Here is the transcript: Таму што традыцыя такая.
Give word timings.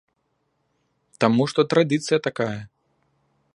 Таму 1.25 1.47
што 1.53 1.67
традыцыя 1.73 2.19
такая. 2.29 2.59